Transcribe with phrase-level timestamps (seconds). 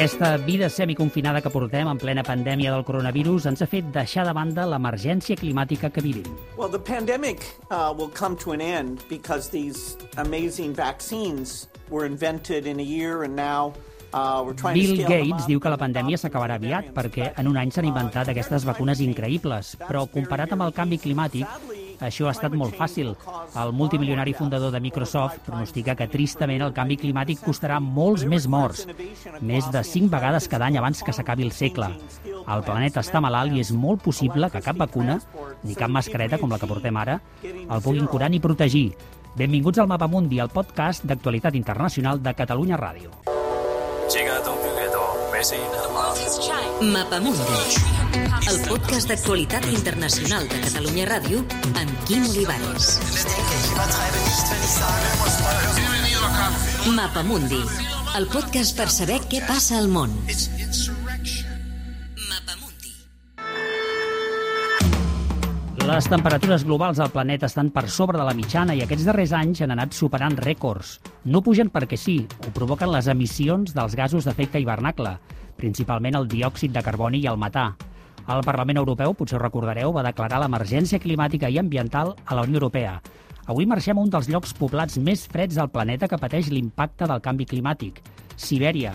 [0.00, 4.32] Aquesta vida semiconfinada que portem en plena pandèmia del coronavirus ens ha fet deixar de
[4.32, 6.24] banda l'emergència climàtica que vivim.
[6.56, 12.64] Well, the pandemic uh, will come to an end because these amazing vaccines were invented
[12.64, 13.74] in a year and now
[14.10, 17.86] Bill scale them Gates diu que la pandèmia s'acabarà aviat perquè en un any s'han
[17.86, 21.46] inventat aquestes vacunes increïbles, però comparat amb el canvi climàtic,
[22.00, 23.12] això ha estat molt fàcil.
[23.60, 28.86] El multimilionari fundador de Microsoft pronostica que tristament el canvi climàtic costarà molts més morts,
[29.40, 31.92] més de 5 vegades cada any abans que s'acabi el segle.
[32.40, 35.20] El planeta està malalt i és molt possible que cap vacuna,
[35.62, 38.88] ni cap mascareta com la que portem ara, el puguin curar ni protegir.
[39.36, 43.29] Benvinguts al Mapamundi, el podcast d'actualitat internacional de Catalunya Ràdio.
[45.40, 47.40] Mapamundi,
[48.50, 51.40] el podcast d'actualitat internacional de Catalunya Ràdio
[51.80, 52.90] amb Quim Olivares.
[56.92, 57.62] Mapamundi,
[58.20, 60.12] el podcast per saber què passa al món.
[65.90, 69.64] Les temperatures globals al planeta estan per sobre de la mitjana i aquests darrers anys
[69.64, 71.00] han anat superant rècords.
[71.24, 75.16] No pugen perquè sí, ho provoquen les emissions dels gasos d'efecte hivernacle,
[75.60, 77.70] principalment el diòxid de carboni i el metà.
[78.30, 82.60] El Parlament Europeu, potser ho recordareu, va declarar l'emergència climàtica i ambiental a la Unió
[82.60, 82.96] Europea.
[83.50, 87.22] Avui marxem a un dels llocs poblats més freds del planeta que pateix l'impacte del
[87.24, 88.00] canvi climàtic,
[88.40, 88.94] Sibèria,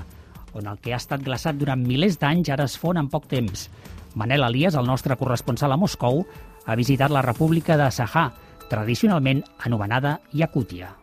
[0.56, 3.68] on el que ha estat glaçat durant milers d'anys ara es fon en poc temps.
[4.16, 6.24] Manel Elias, el nostre corresponsal a Moscou,
[6.66, 8.30] ha visitat la República de Sahà,
[8.72, 10.94] tradicionalment anomenada Yakútia.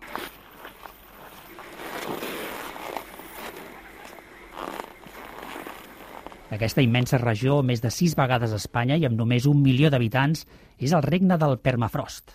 [6.53, 10.45] Aquesta immensa regió, més de sis vegades Espanya i amb només un milió d'habitants,
[10.77, 12.35] és el regne del permafrost.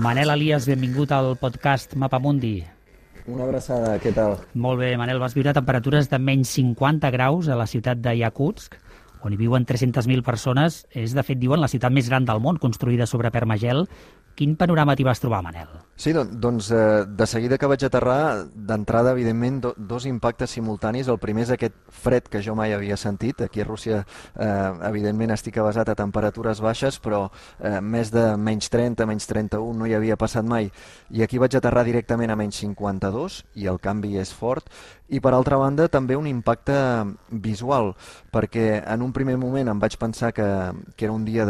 [0.00, 2.58] Manel Elias, benvingut al podcast Mapamundi.
[3.30, 4.36] Una abraçada, què tal?
[4.54, 8.76] Molt bé, Manel, vas viure temperatures de menys 50 graus a la ciutat de Yakutsk,
[9.24, 10.84] on hi viuen 300.000 persones.
[10.90, 13.86] És, de fet, diuen, la ciutat més gran del món, construïda sobre permagel.
[14.40, 15.68] Quin panorama t'hi vas trobar, Manel?
[16.00, 21.10] Sí, don, doncs eh, de seguida que vaig aterrar, d'entrada, evidentment, do, dos impactes simultanis.
[21.12, 23.42] El primer és aquest fred que jo mai havia sentit.
[23.44, 23.98] Aquí a Rússia,
[24.32, 27.26] eh, evidentment, estic avasat a temperatures baixes, però
[27.58, 30.70] eh, més de menys 30, menys 31 no hi havia passat mai.
[31.12, 34.72] I aquí vaig aterrar directament a menys 52 i el canvi és fort.
[35.10, 36.74] I per altra banda, també un impacte
[37.42, 37.92] visual,
[38.30, 40.46] perquè en un primer moment em vaig pensar que,
[40.94, 41.46] que era un dia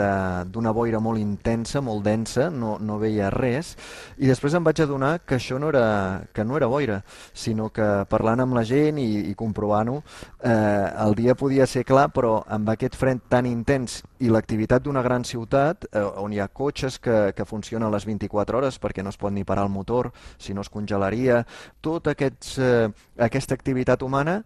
[0.48, 3.74] d'una boira molt intensa, molt densa, no, no veia res,
[4.16, 7.02] i després em vaig adonar que això no era, que no era boira,
[7.36, 10.00] sinó que parlant amb la gent i, i comprovant-ho,
[10.40, 15.04] eh, el dia podia ser clar, però amb aquest fred tan intens i l'activitat d'una
[15.04, 19.12] gran ciutat, eh, on hi ha cotxes que, que funcionen les 24 hores perquè no
[19.12, 21.44] es pot ni parar el motor, si no es congelaria,
[21.80, 22.88] tot aquests, eh,
[23.20, 24.40] aquesta activitat humana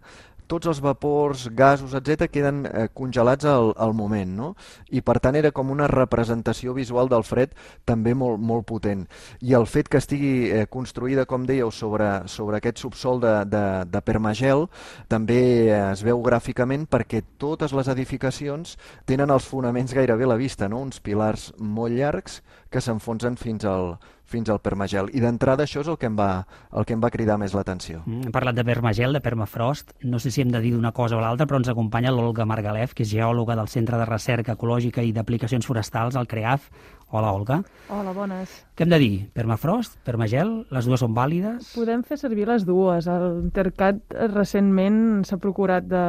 [0.47, 4.49] tots els vapors, gasos, etc queden eh, congelats al, al moment, no?
[4.93, 7.55] I per tant era com una representació visual del fred
[7.85, 9.05] també molt, molt potent.
[9.41, 13.65] I el fet que estigui eh, construïda, com dèieu, sobre, sobre aquest subsol de, de,
[13.89, 14.67] de permagel
[15.11, 15.39] també
[15.75, 18.77] es veu gràficament perquè totes les edificacions
[19.09, 20.83] tenen els fonaments gairebé a la vista, no?
[20.85, 25.09] Uns pilars molt llargs que s'enfonsen fins al, fins al permagel.
[25.13, 28.01] I d'entrada això és el que em va, el que em va cridar més l'atenció.
[28.05, 29.93] Mm, Hem parlat de permagel, de permafrost.
[30.03, 32.93] No sé si hem de dir d'una cosa o l'altra, però ens acompanya l'Olga Margalef,
[32.93, 36.69] que és geòloga del Centre de Recerca Ecològica i d'Aplicacions Forestals, el CREAF.
[37.15, 37.59] Hola, Olga.
[37.93, 38.49] Hola, bones.
[38.75, 39.29] Què hem de dir?
[39.31, 39.99] Permafrost?
[40.03, 40.65] Permagel?
[40.73, 41.69] Les dues són vàlides?
[41.77, 43.05] Podem fer servir les dues.
[43.07, 46.01] El Intercat eh, recentment s'ha procurat de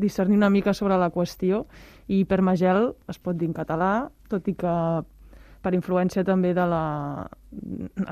[0.00, 1.66] discernir una mica sobre la qüestió
[2.08, 4.72] i permagel es pot dir en català, tot i que
[5.64, 6.84] per influència també de la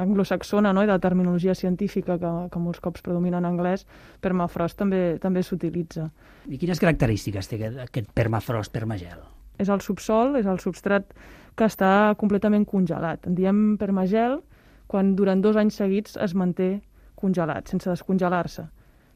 [0.01, 0.85] anglosaxona no?
[0.85, 3.85] i de la terminologia científica que, que molts cops predomina en anglès,
[4.25, 6.09] permafrost també també s'utilitza.
[6.49, 9.21] I quines característiques té aquest, aquest permafrost, permagel?
[9.61, 11.13] És el subsol, és el substrat
[11.59, 13.29] que està completament congelat.
[13.29, 14.41] En diem permagel
[14.91, 16.81] quan durant dos anys seguits es manté
[17.21, 18.67] congelat, sense descongelar-se.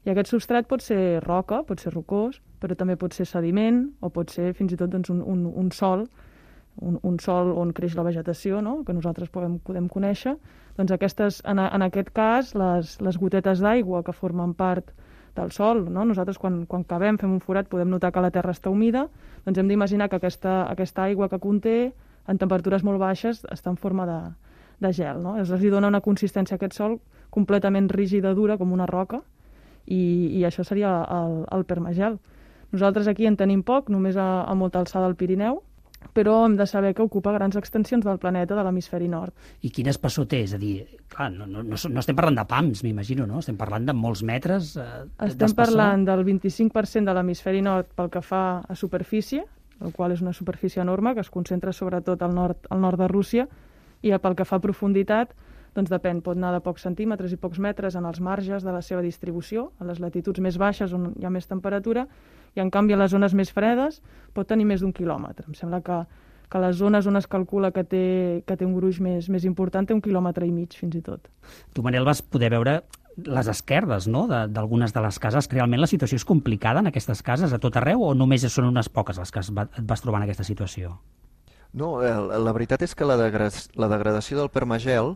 [0.07, 4.11] I aquest substrat pot ser roca, pot ser rocós, però també pot ser sediment o
[4.15, 6.07] pot ser fins i tot doncs, un, un, un sol,
[6.83, 8.83] un, un sol on creix la vegetació, no?
[8.85, 10.37] que nosaltres podem, podem conèixer.
[10.77, 14.93] Doncs aquestes, en, en aquest cas, les, les gotetes d'aigua que formen part
[15.37, 16.05] del sol, no?
[16.09, 19.07] nosaltres quan, quan cavem, fem un forat, podem notar que la terra està humida,
[19.45, 21.93] doncs hem d'imaginar que aquesta, aquesta aigua que conté,
[22.27, 24.21] en temperatures molt baixes, està en forma de,
[24.83, 25.21] de gel.
[25.23, 25.37] No?
[25.41, 26.99] Es li dona una consistència a aquest sol
[27.31, 29.21] completament rígida, dura, com una roca,
[29.87, 30.01] i,
[30.41, 32.19] i això seria el, el permagel.
[32.75, 35.61] Nosaltres aquí en tenim poc, només a, a molta alçada del Pirineu,
[36.15, 39.35] però hem de saber que ocupa grans extensions del planeta de l'hemisferi nord.
[39.63, 40.43] I quin espessor té?
[40.47, 40.75] És a dir,
[41.13, 43.43] clar, no, no, no, no estem parlant de pams, m'imagino, no?
[43.45, 44.89] Estem parlant de molts metres eh,
[45.27, 49.45] Estem parlant del 25% de l'hemisferi nord pel que fa a superfície,
[49.85, 53.09] el qual és una superfície enorme que es concentra sobretot al nord, al nord de
[53.13, 53.49] Rússia,
[54.03, 55.33] i pel que fa a profunditat,
[55.77, 58.83] doncs depèn, pot anar de pocs centímetres i pocs metres en els marges de la
[58.83, 62.07] seva distribució, a les latituds més baixes on hi ha més temperatura,
[62.57, 64.01] i en canvi a les zones més fredes
[64.35, 65.45] pot tenir més d'un quilòmetre.
[65.49, 66.03] Em sembla que,
[66.49, 68.05] que les zones on es calcula que té,
[68.49, 71.29] que té un gruix més, més important té un quilòmetre i mig fins i tot.
[71.75, 72.81] Tu, Manel, vas poder veure
[73.17, 74.27] les esquerdes no?
[74.29, 75.49] d'algunes de, de les cases.
[75.53, 78.89] Realment la situació és complicada en aquestes cases a tot arreu o només són unes
[78.93, 80.97] poques les que es va, et vas trobar en aquesta situació?
[81.77, 85.11] No, eh, la veritat és que la, degra la degradació del permagel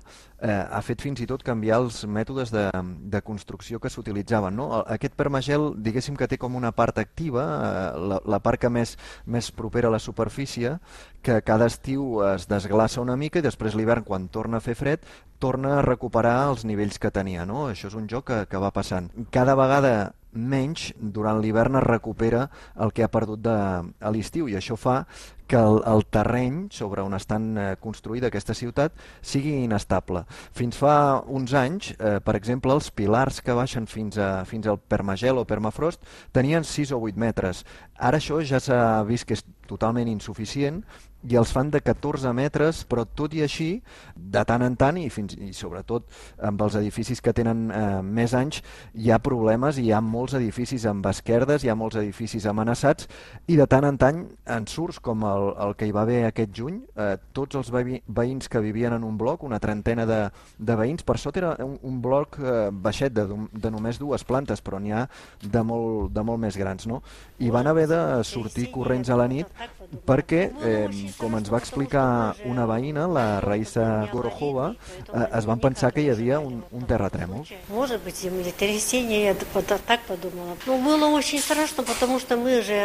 [0.44, 2.66] eh, ha fet fins i tot canviar els mètodes de,
[3.14, 4.58] de construcció que s'utilitzaven.
[4.58, 4.82] No?
[4.84, 8.98] Aquest permagel, diguéssim que té com una part activa, eh, la, la part que més,
[9.24, 10.76] més propera a la superfície,
[11.24, 15.08] que cada estiu es desglaça una mica i després l'hivern, quan torna a fer fred,
[15.40, 17.48] torna a recuperar els nivells que tenia.
[17.48, 17.70] No?
[17.72, 19.08] Això és un joc que, que va passant.
[19.32, 22.44] Cada vegada menys durant l'hivern es recupera
[22.78, 23.56] el que ha perdut de,
[23.90, 25.00] a l'estiu i això fa
[25.50, 30.22] que el, el terreny sobre on estan eh, construïda aquesta ciutat sigui inestable.
[30.56, 30.94] Fins fa
[31.26, 35.46] uns anys, eh, per exemple, els pilars que baixen fins, a, fins al permagel o
[35.48, 36.06] permafrost
[36.36, 37.64] tenien 6 o 8 metres.
[37.98, 40.84] Ara això ja s'ha vist que és totalment insuficient
[41.28, 43.68] i els fan de 14 metres, però tot i així,
[44.16, 46.06] de tant en tant, i, fins, i sobretot
[46.48, 48.62] amb els edificis que tenen eh, més anys,
[48.94, 53.08] hi ha problemes, hi ha molts edificis amb esquerdes, hi ha molts edificis amenaçats,
[53.46, 54.22] i de tant en tant
[54.56, 58.48] en surts, com el, el que hi va haver aquest juny, eh, tots els veïns
[58.48, 60.22] que vivien en un bloc, una trentena de,
[60.58, 64.64] de veïns, per sota era un, un bloc eh, baixet de, de només dues plantes,
[64.64, 65.04] però n'hi ha
[65.42, 67.02] de molt, de molt més grans, no?
[67.40, 69.48] I van haver de sortir corrents a la nit
[70.05, 70.87] perquè eh,
[71.17, 74.73] com ens va explicar una veïna, la Raïssa Gorojova,
[75.11, 77.45] eh, es van pensar que hi havia un, un terratrèmol.
[77.69, 80.57] Может быть, землетрясение, я так подумала.
[80.65, 82.77] Ну, было очень страшно, потому что мы же,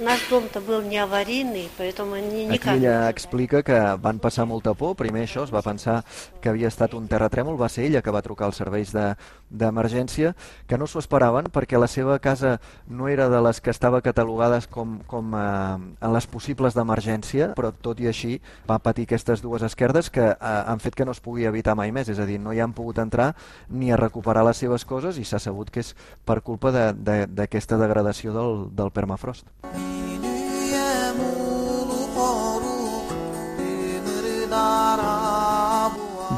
[0.00, 2.74] наш дом-то был не аварийный, поэтому ни, никак...
[2.76, 6.04] Aquí ella explica que van passar molta por, primer això, es va pensar
[6.40, 10.66] que havia estat un terratrèmol, va ser ella que va trucar als serveis d'emergència, de,
[10.66, 12.56] que no s'ho esperaven perquè la seva casa
[12.88, 17.69] no era de les que estava catalogades com, com eh, en les possibles d'emergència, però
[17.85, 18.35] tot i així
[18.69, 21.93] va patir aquestes dues esquerdes que eh, han fet que no es pugui evitar mai
[21.93, 23.31] més, és a dir, no hi han pogut entrar
[23.69, 25.93] ni a recuperar les seves coses i s'ha sabut que és
[26.25, 29.45] per culpa d'aquesta de, de, degradació del, del permafrost.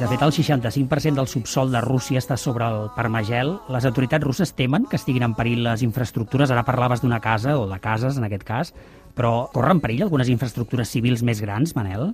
[0.04, 3.54] De fet, el 65% del subsol de Rússia està sobre el permagel.
[3.72, 6.52] Les autoritats russes temen que estiguin en perill les infraestructures.
[6.52, 8.74] Ara parlaves d'una casa, o de cases en aquest cas,
[9.18, 12.12] però corren perill algunes infraestructures civils més grans, Manel?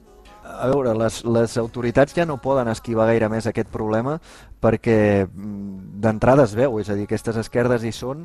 [0.50, 4.16] A veure, les, les autoritats ja no poden esquivar gaire més aquest problema
[4.64, 8.24] perquè mm, d'entrada es veu, és a dir, aquestes esquerdes hi són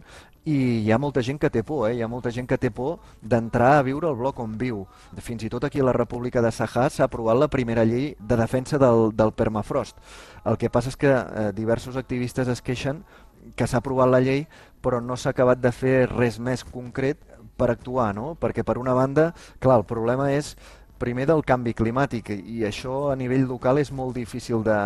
[0.49, 0.57] i
[0.87, 1.99] hi ha molta gent que té por, eh?
[1.99, 4.85] hi ha molta gent que té por d'entrar a viure al bloc on viu.
[5.21, 8.41] Fins i tot aquí a la República de Sahar s'ha aprovat la primera llei de
[8.41, 10.01] defensa del, del permafrost.
[10.49, 13.05] El que passa és que eh, diversos activistes es queixen
[13.55, 14.47] que s'ha aprovat la llei
[14.85, 17.21] però no s'ha acabat de fer res més concret
[17.57, 18.35] per actuar, no?
[18.41, 20.55] Perquè per una banda, clar, el problema és
[20.99, 24.79] primer del canvi climàtic i això a nivell local és molt difícil de,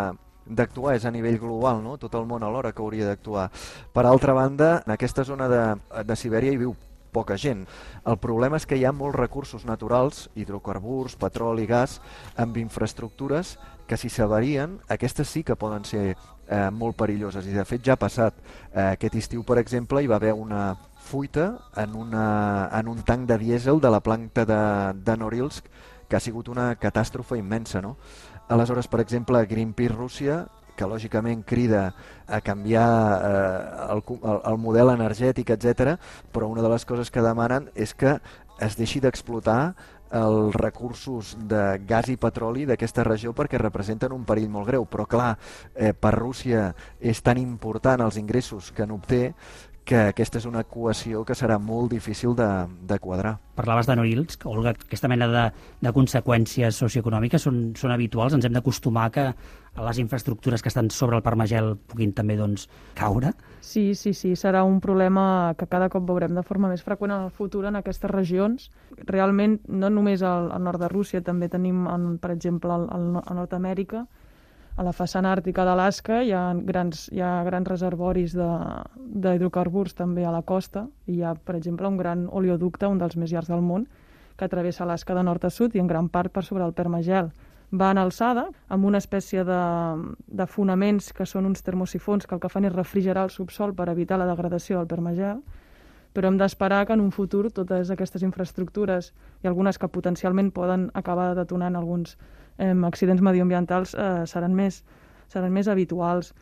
[0.49, 1.97] d'actuar, és a nivell global, no?
[2.01, 3.49] tot el món alhora que hauria d'actuar.
[3.93, 5.65] Per altra banda, en aquesta zona de,
[6.05, 6.75] de Sibèria hi viu
[7.13, 7.65] poca gent.
[8.07, 11.99] El problema és que hi ha molts recursos naturals, hidrocarburs, petroli, gas,
[12.37, 13.57] amb infraestructures
[13.89, 17.47] que si s'avarien, aquestes sí que poden ser eh, molt perilloses.
[17.47, 18.37] I de fet ja ha passat.
[18.73, 20.75] Eh, aquest estiu, per exemple, hi va haver una
[21.09, 21.49] fuita
[21.81, 24.61] en, una, en un tanc de dièsel de la planta de,
[25.01, 25.67] de Norilsk
[26.09, 27.81] que ha sigut una catàstrofe immensa.
[27.85, 27.97] No?
[28.49, 30.43] Aleshores, per exemple, Greenpeace Rússia
[30.79, 31.89] que lògicament crida
[32.31, 32.89] a canviar
[33.19, 35.97] eh, el, el, el model energètic, etc.
[36.31, 38.21] però una de les coses que demanen és que
[38.63, 39.75] es deixi d'explotar
[40.15, 44.87] els recursos de gas i petroli d'aquesta regió perquè representen un perill molt greu.
[44.89, 45.35] Però clar,
[45.75, 49.35] eh, per Rússia és tan important els ingressos que n'obté
[49.89, 52.49] que aquesta és una equació que serà molt difícil de,
[52.91, 53.39] de quadrar.
[53.57, 55.45] Parlaves de Norilsk, Olga, aquesta mena de,
[55.81, 59.31] de conseqüències socioeconòmiques són, són habituals, ens hem d'acostumar que
[59.79, 62.67] les infraestructures que estan sobre el Parmagel puguin també doncs,
[62.99, 63.33] caure?
[63.65, 67.25] Sí, sí, sí, serà un problema que cada cop veurem de forma més freqüent en
[67.29, 68.69] el futur en aquestes regions.
[69.09, 73.23] Realment, no només al, al nord de Rússia, també tenim, en, per exemple, al, al,
[73.25, 74.05] a Nord-Amèrica,
[74.79, 80.31] A la façana àrtica d'Alaska hi, ha grans, hi ha grans reservoris d'hidrocarburs també a
[80.31, 80.85] la costa.
[81.11, 83.89] Hi ha, per exemple, un gran oleoducte, un dels més llargs del món,
[84.39, 87.33] que travessa Alaska de nord a sud i en gran part per sobre el permagel.
[87.75, 89.63] Va en alçada, amb una espècie de,
[90.31, 93.91] de fonaments que són uns termosifons que el que fan és refrigerar el subsol per
[93.91, 95.43] evitar la degradació del permagel,
[96.19, 99.13] però hem d'esperar que en un futur totes aquestes infraestructures
[99.45, 102.17] i algunes que potencialment poden acabar detonant alguns
[102.59, 104.81] eh, accidents medioambientals eh, seran, més,
[105.31, 106.33] seran més habituals.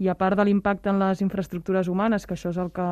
[0.00, 2.86] I a part de l'impacte en les infraestructures humanes, que això és el que,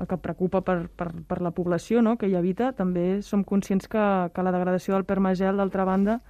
[0.00, 2.16] el que preocupa per, per, per la població no?
[2.16, 6.22] que hi habita, també som conscients que, que la degradació del permagel, d'altra banda,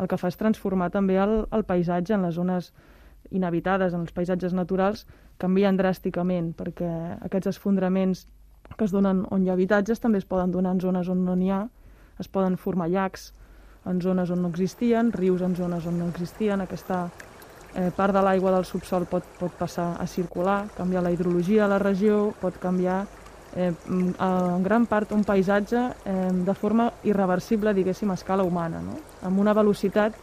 [0.00, 2.72] el que fa és transformar també el, el paisatge en les zones
[3.28, 5.04] inhabitades, en els paisatges naturals,
[5.36, 6.88] canvien dràsticament, perquè
[7.28, 8.24] aquests esfondraments
[8.76, 11.36] que es donen on hi ha habitatges també es poden donar en zones on no
[11.36, 11.64] n'hi ha,
[12.18, 13.32] es poden formar llacs
[13.86, 17.08] en zones on no existien, rius en zones on no existien, aquesta
[17.74, 21.74] eh, part de l'aigua del subsol pot, pot passar a circular, canviar la hidrologia de
[21.74, 23.04] la regió, pot canviar
[23.56, 28.96] eh, en gran part un paisatge eh, de forma irreversible, diguéssim, a escala humana, no?
[29.22, 30.16] amb una velocitat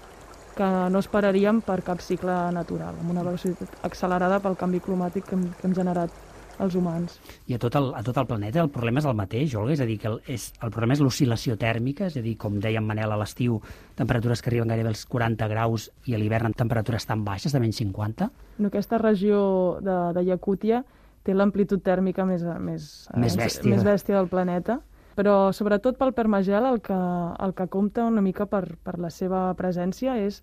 [0.55, 5.37] que no esperaríem per cap cicle natural, amb una velocitat accelerada pel canvi climàtic que
[5.37, 6.30] hem, que hem generat
[6.61, 7.17] els humans.
[7.49, 9.75] I a tot el, a tot el planeta el problema és el mateix, Olga?
[9.75, 12.59] És a dir, que el, és, el problema és l'oscil·lació tèrmica, és a dir, com
[12.61, 13.59] deia en Manel, a l'estiu
[13.99, 17.61] temperatures que arriben gairebé als 40 graus i a l'hivern en temperatures tan baixes, de
[17.63, 18.29] menys 50?
[18.59, 19.41] No, aquesta regió
[19.81, 20.83] de, de Yakútia
[21.25, 23.69] té l'amplitud tèrmica més, més, més, bèstia.
[23.69, 24.79] més bèstia del planeta,
[25.17, 26.97] però sobretot pel permagel el que,
[27.45, 30.41] el que compta una mica per, per la seva presència és,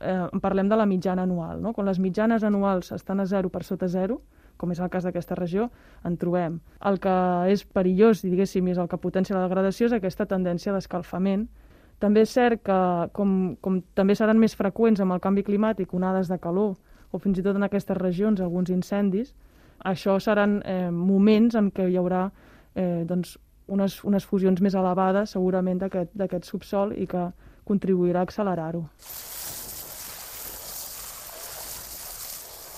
[0.00, 1.72] eh, parlem de la mitjana anual, no?
[1.72, 4.20] quan les mitjanes anuals estan a zero per sota zero,
[4.58, 5.70] com és el cas d'aquesta regió,
[6.04, 6.58] en trobem.
[6.90, 7.14] El que
[7.52, 11.46] és perillós, diguéssim, és el que potencia la degradació, és aquesta tendència d'escalfament.
[11.98, 12.78] També és cert que,
[13.16, 16.76] com, com també seran més freqüents amb el canvi climàtic, onades de calor,
[17.10, 19.32] o fins i tot en aquestes regions alguns incendis,
[19.86, 22.28] això seran eh, moments en què hi haurà
[22.74, 23.36] eh, doncs,
[23.68, 27.28] unes, unes fusions més elevades, segurament, d'aquest subsol i que
[27.68, 28.86] contribuirà a accelerar-ho.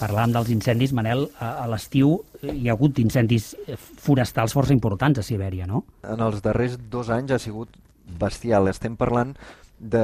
[0.00, 3.52] Parlàvem dels incendis, Manel, a, a l'estiu hi ha hagut incendis
[4.00, 5.85] forestals força importants a Sibèria, no?
[6.09, 7.76] En els darrers dos anys ha sigut
[8.21, 8.71] bestial.
[8.73, 9.37] Estem parlant
[9.78, 10.02] de...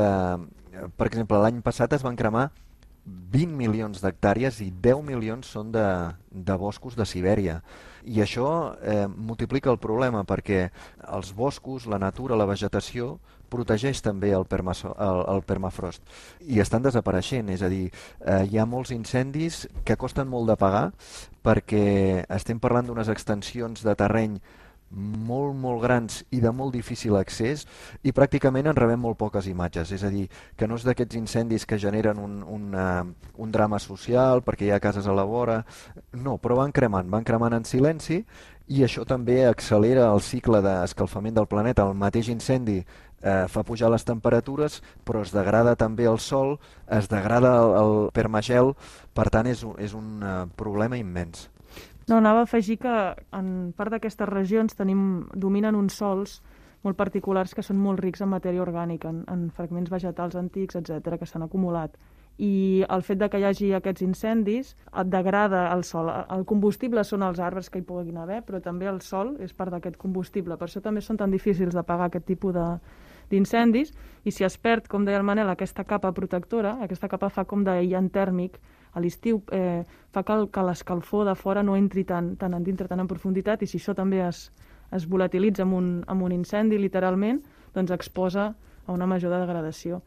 [0.76, 2.50] Per exemple, l'any passat es van cremar
[3.06, 5.86] 20 milions d'hectàrees i 10 milions són de,
[6.30, 7.60] de boscos de Sibèria.
[8.04, 8.48] I això
[8.82, 10.66] eh, multiplica el problema perquè
[11.06, 13.16] els boscos, la natura, la vegetació
[13.50, 16.02] protegeix també el, permaso, el, el permafrost
[16.46, 17.88] i estan desapareixent, és a dir,
[18.20, 20.86] eh, hi ha molts incendis que costen molt de pagar
[21.46, 24.40] perquè estem parlant d'unes extensions de terreny
[24.90, 27.64] molt, molt grans i de molt difícil accés
[28.06, 29.90] i pràcticament en rebem molt poques imatges.
[29.92, 30.26] És a dir,
[30.56, 34.74] que no és d'aquests incendis que generen un, un, uh, un drama social perquè hi
[34.74, 35.62] ha cases a la vora.
[36.12, 38.22] No, però van cremant, van cremant en silenci
[38.66, 41.86] i això també accelera el cicle d'escalfament del planeta.
[41.86, 42.80] El mateix incendi
[43.26, 46.56] eh, fa pujar les temperatures, però es degrada també el sol,
[46.86, 48.74] es degrada el, el permagel,
[49.14, 51.48] per tant és, és un uh, problema immens.
[52.06, 52.92] No, anava a afegir que
[53.34, 55.00] en part d'aquestes regions tenim,
[55.34, 56.38] dominen uns sols
[56.86, 61.18] molt particulars que són molt rics en matèria orgànica, en, en fragments vegetals antics, etc
[61.18, 61.96] que s'han acumulat.
[62.38, 66.12] I el fet de que hi hagi aquests incendis et degrada el sol.
[66.12, 69.72] El combustible són els arbres que hi puguin haver, però també el sol és part
[69.72, 70.58] d'aquest combustible.
[70.60, 72.66] Per això també són tan difícils de pagar aquest tipus de,
[73.30, 73.92] d'incendis,
[74.26, 77.64] i si es perd, com deia el Manel, aquesta capa protectora, aquesta capa fa com
[77.66, 78.58] d'aïllant tèrmic,
[78.96, 82.64] a l'estiu eh, fa que, el, que l'escalfor de fora no entri tan, tan en
[82.64, 84.48] dintre, tan en profunditat, i si això també es,
[84.96, 87.42] es volatilitza amb un, amb un incendi, literalment,
[87.76, 88.54] doncs exposa
[88.86, 90.00] a una major degradació.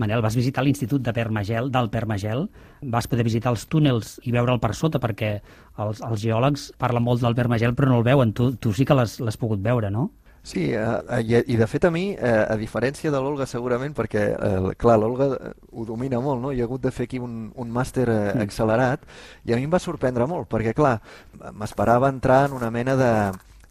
[0.00, 2.46] Manel, vas visitar l'Institut de Permagel, del Permagel,
[2.94, 5.34] vas poder visitar els túnels i veure'l per sota, perquè
[5.82, 8.96] els, els geòlegs parlen molt del Permagel però no el veuen, tu, tu sí que
[8.96, 10.08] l'has pogut veure, no?
[10.42, 14.24] Sí, eh, i, i de fet a mi, eh, a diferència de l'Olga segurament, perquè
[14.34, 16.50] eh, clar, l'Olga eh, ho domina molt, no?
[16.50, 19.06] hi ha hagut de fer aquí un, un màster eh, accelerat,
[19.46, 20.96] i a mi em va sorprendre molt, perquè clar,
[21.54, 23.12] m'esperava entrar en una mena de,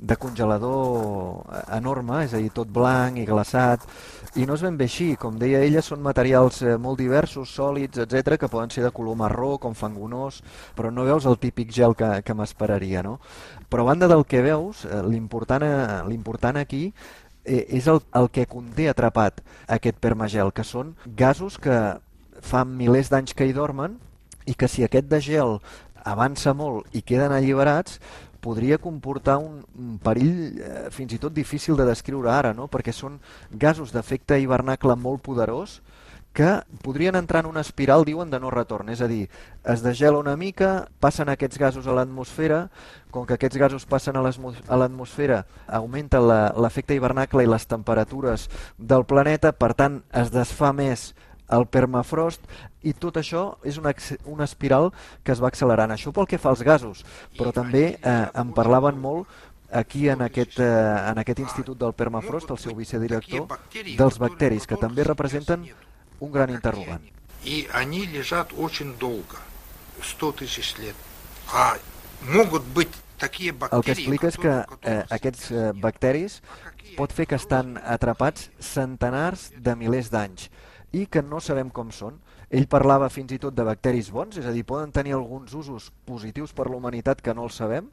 [0.02, 1.46] de congelador
[1.78, 3.86] enorme, és a dir, tot blanc i glaçat,
[4.34, 5.12] i no és ben bé així.
[5.22, 9.20] Com deia ella, són materials eh, molt diversos, sòlids, etc que poden ser de color
[9.20, 10.42] marró, com fangonós,
[10.76, 13.20] però no veus el típic gel que, que m'esperaria, no?
[13.70, 16.88] Però a banda del que veus, eh, l'important aquí
[17.46, 21.78] eh, és el, el que conté atrapat aquest permagel, que són gasos que
[22.42, 24.00] fa milers d'anys que hi dormen
[24.50, 25.60] i que si aquest de gel
[26.02, 28.00] avança molt i queden alliberats,
[28.42, 29.62] podria comportar un,
[30.04, 32.68] perill eh, fins i tot difícil de descriure ara, no?
[32.68, 33.20] perquè són
[33.52, 35.80] gasos d'efecte hivernacle molt poderós
[36.34, 38.90] que podrien entrar en una espiral, diuen, de no retorn.
[38.90, 39.26] És a dir,
[39.68, 42.70] es degela una mica, passen aquests gasos a l'atmosfera,
[43.12, 49.52] com que aquests gasos passen a l'atmosfera, augmenta l'efecte hivernacle i les temperatures del planeta,
[49.52, 51.12] per tant, es desfà més
[51.51, 52.43] el permafrost
[52.83, 53.93] i tot això és una,
[54.27, 54.91] una espiral
[55.23, 55.93] que es va accelerant.
[55.95, 57.05] Això pel que fa als gasos,
[57.39, 59.31] però també eh, en parlaven molt
[59.71, 63.47] aquí en aquest, eh, en aquest Institut del Permafrost, el seu vicedirector,
[63.99, 65.67] dels bacteris, que també representen
[66.21, 67.03] un gran interrogant.
[67.45, 69.39] И они лежат очень долго,
[70.01, 70.97] 100 тысяч лет.
[71.53, 71.77] А
[72.23, 73.79] могут быть такие бактерии...
[73.79, 76.41] El que explica és que eh, aquests eh, bacteris
[76.97, 80.49] pot fer que estan atrapats centenars de milers d'anys
[80.92, 82.20] i que no sabem com són.
[82.52, 85.92] Ell parlava fins i tot de bacteris bons, és a dir, poden tenir alguns usos
[86.06, 87.88] positius per la humanitat que no els sabem,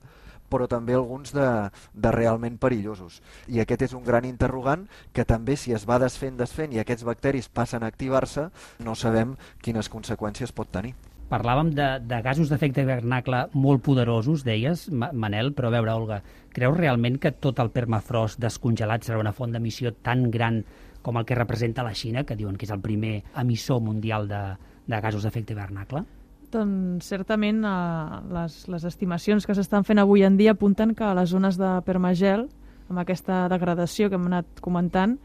[0.48, 1.48] però també alguns de,
[1.92, 3.20] de realment perillosos.
[3.48, 7.06] I aquest és un gran interrogant que també si es va desfent, desfent i aquests
[7.06, 8.48] bacteris passen a activar-se,
[8.84, 10.94] no sabem quines conseqüències pot tenir.
[11.28, 16.22] Parlàvem de, de gasos d'efecte hivernacle molt poderosos, deies, Manel, però a veure, Olga,
[16.56, 20.62] creus realment que tot el permafrost descongelat serà una font d'emissió tan gran
[21.02, 24.42] com el que representa la Xina, que diuen que és el primer emissor mundial de,
[24.86, 26.04] de gasos d'efecte hivernacle?
[26.52, 31.30] Doncs certament eh, les, les estimacions que s'estan fent avui en dia apunten que les
[31.30, 32.46] zones de permagel,
[32.88, 35.18] amb aquesta degradació que hem anat comentant,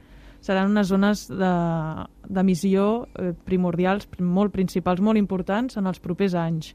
[0.44, 6.74] seran unes zones d'emissió de, eh, primordials, molt principals, molt importants en els propers anys.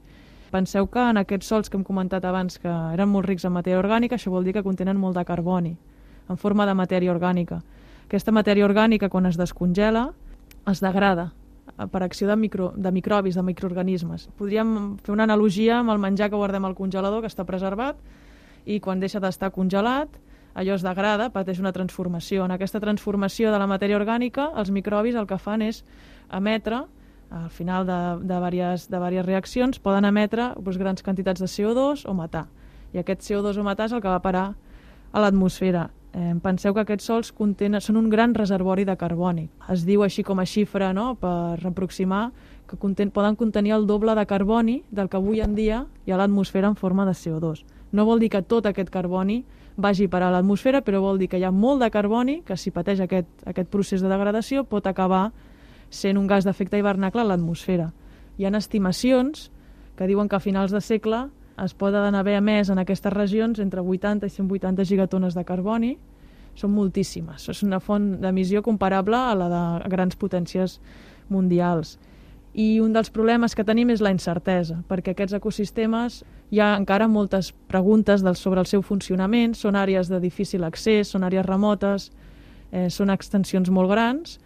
[0.49, 3.77] Penseu que en aquests sols que hem comentat abans, que eren molt rics en matèria
[3.77, 5.75] orgànica, això vol dir que contenen molt de carboni,
[6.27, 7.61] en forma de matèria orgànica.
[8.09, 10.09] Aquesta matèria orgànica, quan es descongela,
[10.67, 11.29] es degrada,
[11.79, 14.29] Eh, per acció de, micro, de microbis, de microorganismes.
[14.37, 17.99] Podríem fer una analogia amb el menjar que guardem al congelador, que està preservat,
[18.65, 20.09] i quan deixa d'estar congelat,
[20.59, 22.45] allò es degrada, pateix una transformació.
[22.45, 25.83] En aquesta transformació de la matèria orgànica, els microbis el que fan és
[26.31, 26.83] emetre,
[27.29, 32.07] al final de, de, diverses, de diverses reaccions, poden emetre doncs, grans quantitats de CO2
[32.09, 32.47] o matar.
[32.91, 34.47] I aquest CO2 o matar és el que va parar
[35.13, 35.91] a l'atmosfera.
[36.13, 39.47] Eh, penseu que aquests sols contenen, són un gran reservori de carboni.
[39.69, 42.31] Es diu així com a xifra, no?, per aproximar,
[42.69, 46.15] que conten, poden contenir el doble de carboni del que avui en dia hi ha
[46.17, 47.63] a l'atmosfera en forma de CO2.
[47.91, 49.43] No vol dir que tot aquest carboni
[49.77, 52.71] vagi per a l'atmosfera, però vol dir que hi ha molt de carboni que si
[52.71, 55.31] pateix aquest, aquest procés de degradació pot acabar
[55.89, 57.91] sent un gas d'efecte hivernacle a l'atmosfera.
[58.37, 59.49] Hi ha estimacions
[59.97, 61.27] que diuen que a finals de segle
[61.63, 65.97] es poden haver emès en aquestes regions entre 80 i 180 gigatones de carboni,
[66.59, 67.47] són moltíssimes.
[67.51, 70.79] És una font d'emissió comparable a la de grans potències
[71.29, 71.97] mundials.
[72.53, 77.07] I un dels problemes que tenim és la incertesa, perquè aquests ecosistemes hi ha encara
[77.07, 82.09] moltes preguntes del, sobre el seu funcionament, són àrees de difícil accés, són àrees remotes,
[82.71, 84.39] eh, són extensions molt grans,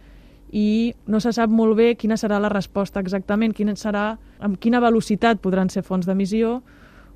[0.54, 4.82] i no se sap molt bé quina serà la resposta exactament, quina serà, amb quina
[4.84, 6.60] velocitat podran ser fonts d'emissió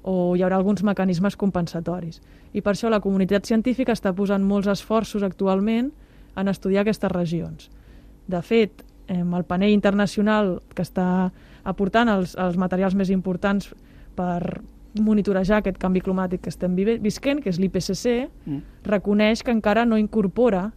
[0.08, 2.22] o hi haurà alguns mecanismes compensatoris.
[2.56, 5.90] I per això la comunitat científica està posant molts esforços actualment
[6.38, 7.68] en estudiar aquestes regions.
[8.28, 11.28] De fet, el panell internacional que està
[11.68, 13.68] aportant els, els materials més importants
[14.16, 14.62] per
[14.98, 18.58] monitorejar aquest canvi climàtic que estem visquent, que és l'IPCC, mm.
[18.88, 20.70] reconeix que encara no incorpora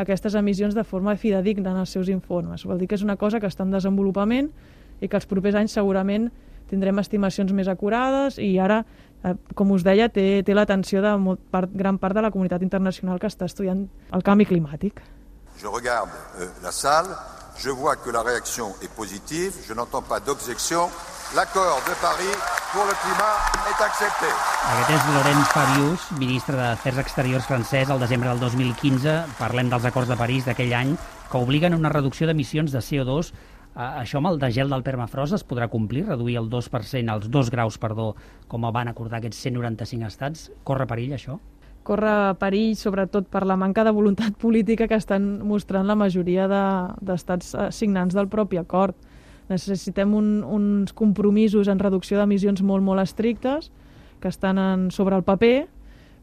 [0.00, 2.64] aquestes emissions de forma fidedigna en els seus informes.
[2.64, 4.48] Vol dir que és una cosa que està en desenvolupament
[5.00, 6.30] i que els propers anys segurament
[6.70, 8.82] tindrem estimacions més acurades i ara,
[9.24, 12.62] eh, com us deia, té, té l'atenció de molt, part, gran part de la comunitat
[12.62, 15.02] internacional que està estudiant el canvi climàtic.
[15.58, 17.16] Je regarde euh, la salle,
[17.58, 20.88] je vois que la réaction est positive, je n'entends pas d'objection.
[21.34, 22.34] L'accord de Paris
[22.72, 23.34] pour le climat
[23.68, 24.30] est accepté.
[24.72, 29.16] Aquest és Laurent Fabius, ministre d'Afers Exteriors francès, al desembre del 2015.
[29.36, 30.94] Parlem dels acords de París d'aquell any
[31.28, 33.34] que obliguen una reducció d'emissions de CO2
[33.78, 37.78] això amb el degel del permafrost es podrà complir, reduir el 2%, els 2 graus,
[37.78, 38.14] perdó,
[38.50, 40.48] com van acordar aquests 195 estats?
[40.66, 41.38] Corre perill, això?
[41.86, 47.54] Corre perill, sobretot per la manca de voluntat política que estan mostrant la majoria d'estats
[47.54, 48.98] de, signants del propi acord.
[49.48, 53.70] Necessitem un, uns compromisos en reducció d'emissions molt, molt estrictes,
[54.20, 55.68] que estan en, sobre el paper,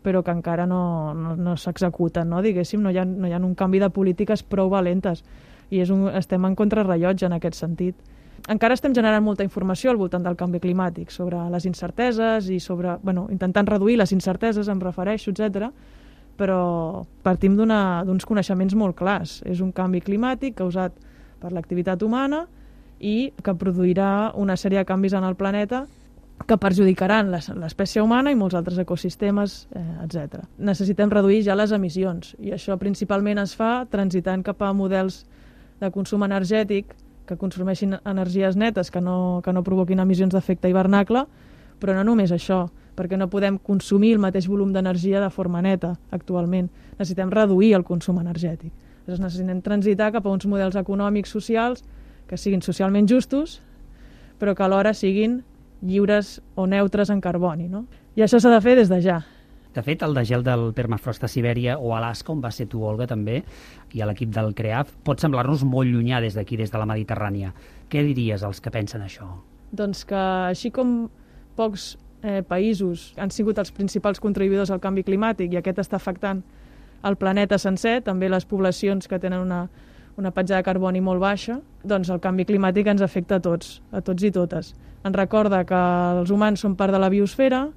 [0.03, 2.43] però que encara no, no, no s'executen, no?
[2.45, 5.23] diguéssim, no hi, ha, no hi ha un canvi de polítiques prou valentes
[5.69, 7.95] i és un, estem en contrarrellotge en aquest sentit.
[8.51, 12.97] Encara estem generant molta informació al voltant del canvi climàtic, sobre les incerteses i sobre,
[13.01, 15.71] bueno, intentant reduir les incerteses, em refereixo, etc.
[16.37, 19.39] però partim d'uns coneixements molt clars.
[19.45, 20.93] És un canvi climàtic causat
[21.39, 22.45] per l'activitat humana
[22.99, 25.85] i que produirà una sèrie de canvis en el planeta
[26.45, 30.43] que perjudicaran l'espècie humana i molts altres ecosistemes, eh, etc.
[30.57, 35.23] Necessitem reduir ja les emissions i això principalment es fa transitant cap a models
[35.81, 36.93] de consum energètic
[37.25, 41.25] que consumeixin energies netes que no, que no provoquin emissions d'efecte hivernacle,
[41.81, 45.95] però no només això, perquè no podem consumir el mateix volum d'energia de forma neta
[46.15, 46.69] actualment.
[46.99, 48.71] Necessitem reduir el consum energètic.
[49.05, 51.83] Llavors necessitem transitar cap a uns models econòmics socials
[52.29, 53.59] que siguin socialment justos,
[54.39, 55.43] però que alhora siguin
[55.85, 57.67] lliures o neutres en carboni.
[57.69, 57.85] No?
[58.15, 59.19] I això s'ha de fer des de ja.
[59.75, 63.09] De fet, el degel del permafrost a Sibèria o Alaska, on va ser tu, Olga,
[63.11, 63.41] també,
[63.91, 67.51] i a l'equip del CREAF, pot semblar-nos molt llunyà des d'aquí, des de la Mediterrània.
[67.91, 69.27] Què diries als que pensen això?
[69.75, 71.09] Doncs que així com
[71.59, 76.41] pocs eh, països han sigut els principals contribuïdors al canvi climàtic i aquest està afectant
[77.05, 79.65] el planeta sencer, també les poblacions que tenen una,
[80.15, 83.99] una petjada de carboni molt baixa, doncs el canvi climàtic ens afecta a tots, a
[84.01, 84.71] tots i totes.
[85.05, 85.81] Ens recorda que
[86.21, 87.67] els humans són part de la biosfera,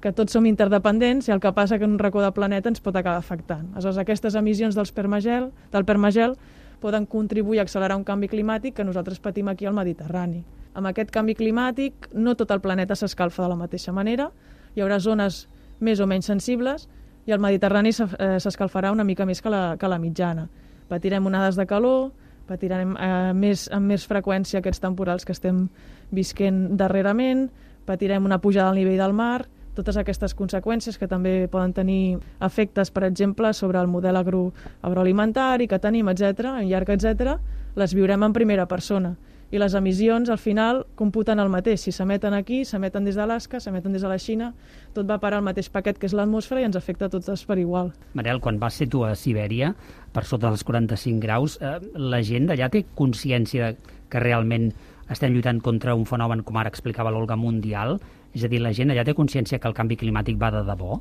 [0.00, 2.80] que tots som interdependents i el que passa que en un racó del planeta ens
[2.80, 3.68] pot acabar afectant.
[3.74, 6.36] Aleshores, aquestes emissions dels permagel, del permagel
[6.80, 10.40] poden contribuir a accelerar un canvi climàtic que nosaltres patim aquí al Mediterrani.
[10.74, 14.30] Amb aquest canvi climàtic no tot el planeta s'escalfa de la mateixa manera,
[14.74, 15.44] hi haurà zones
[15.80, 16.88] més o menys sensibles
[17.26, 20.48] i el Mediterrani eh, s'escalfarà una mica més que la, que la mitjana.
[20.88, 22.10] Patirem onades de calor,
[22.48, 25.66] patirem eh, més, amb més freqüència aquests temporals que estem
[26.10, 27.48] visquent darrerament,
[27.86, 32.90] patirem una pujada al nivell del mar, totes aquestes conseqüències que també poden tenir efectes,
[32.90, 34.52] per exemple, sobre el model agro,
[34.82, 37.36] agroalimentari que tenim, etc, en llarg, etc,
[37.76, 39.16] les viurem en primera persona
[39.50, 41.82] i les emissions al final computen el mateix.
[41.82, 44.52] Si s'emeten aquí, s'emeten des d'Alaska, s'emeten des de la Xina,
[44.94, 47.58] tot va parar al mateix paquet que és l'atmosfera i ens afecta a tots per
[47.58, 47.90] igual.
[48.14, 49.74] Manel, quan vas ser tu a Sibèria,
[50.14, 53.74] per sota dels 45 graus, eh, la gent d'allà té consciència
[54.10, 54.70] que realment
[55.10, 57.98] estem lluitant contra un fenomen, com ara explicava l'Olga, mundial?
[58.34, 61.00] És a dir, la gent allà té consciència que el canvi climàtic va de debò?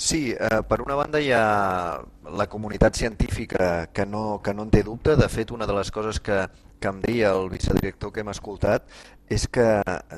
[0.00, 2.00] Sí, eh, per una banda hi ha
[2.32, 5.12] la comunitat científica que no, que no en té dubte.
[5.14, 6.38] De fet, una de les coses que,
[6.80, 8.88] que em deia el vicedirector que hem escoltat
[9.28, 9.66] és que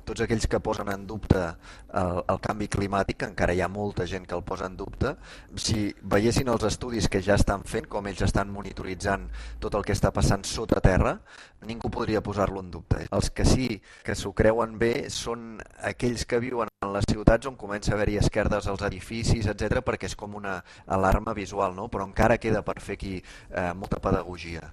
[0.07, 4.23] tots aquells que posen en dubte el, el canvi climàtic, encara hi ha molta gent
[4.31, 5.17] que el posa en dubte,
[5.59, 9.27] si veiessin els estudis que ja estan fent, com ells estan monitoritzant
[9.61, 11.19] tot el que està passant sota terra,
[11.67, 13.03] ningú podria posar-lo en dubte.
[13.11, 13.73] Els que sí
[14.07, 15.59] que s'ho creuen bé són
[15.91, 20.11] aquells que viuen en les ciutats on comença a haver-hi esquerdes als edificis, etc perquè
[20.11, 21.89] és com una alarma visual, no?
[21.89, 24.73] però encara queda per fer aquí eh, molta pedagogia.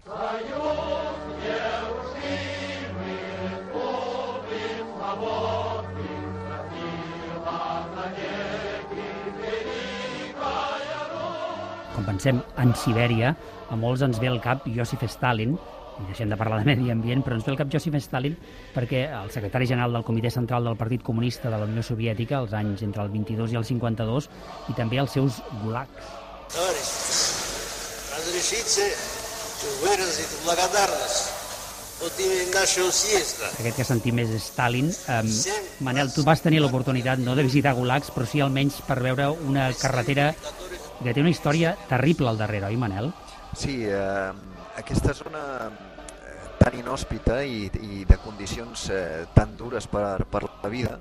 [11.93, 13.35] Quan pensem en Sibèria,
[13.69, 15.57] a molts ens ve al cap Josif Stalin,
[15.99, 18.37] i deixem de parlar de medi ambient, però ens ve el cap Joseph Stalin
[18.75, 22.53] perquè el secretari general del Comitè Central del Partit Comunista de la Unió Soviètica als
[22.53, 24.29] anys entre el 22 i el 52
[24.69, 26.15] i també els seus gulags.
[33.59, 34.87] Aquest que sentim més és Stalin.
[35.11, 35.31] Um,
[35.83, 39.67] Manel, tu vas tenir l'oportunitat no de visitar gulags, però sí almenys per veure una
[39.75, 40.31] carretera
[41.03, 43.11] que té una història terrible al darrere, oi, Manel?
[43.57, 44.31] Sí, eh,
[44.79, 50.71] aquesta zona eh, tan inhòspita i, i de condicions eh, tan dures per, per la
[50.71, 50.95] vida,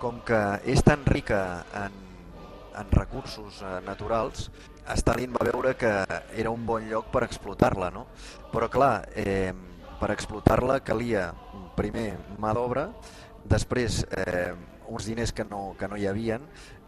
[0.00, 0.40] com que
[0.72, 1.42] és tan rica
[1.84, 1.98] en,
[2.80, 4.48] en recursos eh, naturals,
[4.98, 5.92] Stalin va veure que
[6.34, 8.08] era un bon lloc per explotar-la, no?
[8.50, 9.52] Però clar, eh,
[10.00, 11.28] per explotar-la calia
[11.78, 12.88] primer mà d'obra,
[13.44, 14.52] després eh,
[14.88, 16.42] uns diners que no, que no hi havien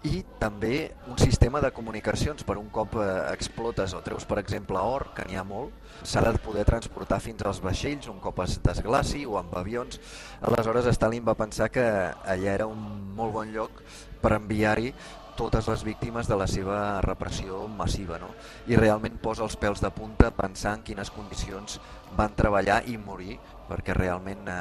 [0.05, 2.45] i també un sistema de comunicacions.
[2.45, 5.73] Per un cop eh, explotes o treus, per exemple, or, que n'hi ha molt,
[6.05, 10.01] s'ha de poder transportar fins als vaixells un cop es desglaci o amb avions.
[10.45, 12.81] Aleshores, Stalin va pensar que allà era un
[13.17, 13.83] molt bon lloc
[14.21, 14.93] per enviar-hi
[15.35, 18.29] totes les víctimes de la seva repressió massiva no?
[18.71, 21.81] i realment posa els pèls de punta pensar en quines condicions
[22.15, 24.59] van treballar i morir perquè realment eh,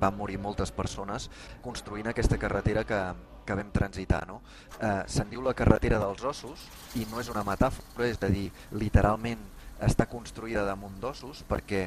[0.00, 1.28] van morir moltes persones
[1.60, 3.02] construint aquesta carretera que,
[3.46, 4.24] que vam transitar.
[4.28, 4.40] No?
[4.80, 6.66] Eh, Se'n diu la carretera dels ossos
[6.98, 9.42] i no és una metàfora, és a dir, literalment
[9.86, 11.82] està construïda damunt d'ossos perquè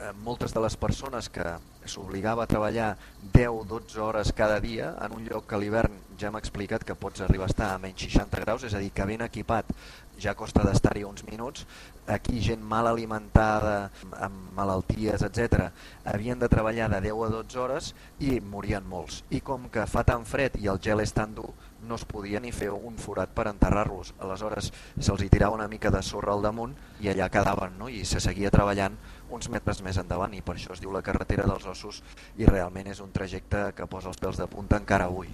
[0.00, 1.44] eh, moltes de les persones que
[1.88, 2.90] s'obligava a treballar
[3.32, 7.48] 10-12 hores cada dia en un lloc que l'hivern ja hem explicat que pots arribar
[7.48, 9.72] a estar a menys 60 graus, és a dir, que ben equipat
[10.20, 11.66] ja costa d'estar-hi uns minuts,
[12.06, 15.70] aquí gent mal alimentada, amb malalties, etc,
[16.04, 19.22] havien de treballar de 10 a 12 hores i morien molts.
[19.30, 21.50] I com que fa tan fred i el gel és tan dur,
[21.86, 24.12] no es podia ni fer un forat per enterrar-los.
[24.20, 27.88] Aleshores se'ls tirava una mica de sorra al damunt i allà quedaven, no?
[27.88, 28.98] i se seguia treballant
[29.30, 32.02] uns metres més endavant i per això es diu la carretera dels ossos
[32.36, 35.30] i realment és un trajecte que posa els pèls de punta encara avui.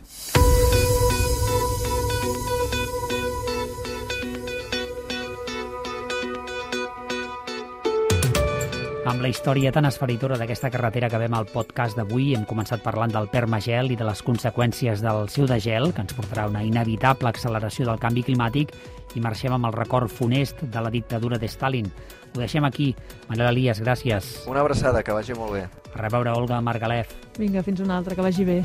[9.06, 13.12] Amb la història tan esferitora d'aquesta carretera que vem al podcast d'avui, hem començat parlant
[13.14, 17.30] del permagel i de les conseqüències del seu de gel, que ens portarà una inevitable
[17.30, 18.74] acceleració del canvi climàtic,
[19.14, 21.86] i marxem amb el record funest de la dictadura de Stalin.
[22.34, 22.90] Ho deixem aquí.
[23.30, 24.42] Manel Elias, gràcies.
[24.50, 25.68] Una abraçada, que vagi molt bé.
[25.94, 27.14] A reveure, Olga Margalef.
[27.38, 28.62] Vinga, fins una altra, que vagi bé.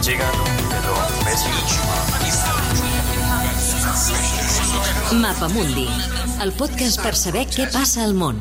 [0.00, 0.50] 時間
[5.12, 5.88] Mapamundi,
[6.44, 8.38] el podcast per saber què passa al món.